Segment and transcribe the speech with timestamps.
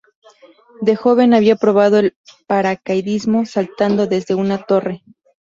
[0.81, 2.17] De joven había probado el
[2.47, 5.03] paracaidismo saltando desde una torre.